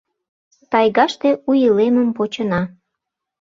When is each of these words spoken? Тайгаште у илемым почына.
Тайгаште 0.71 1.29
у 1.49 1.51
илемым 1.65 2.09
почына. 2.17 2.61